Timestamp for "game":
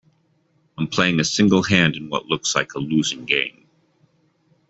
3.25-3.67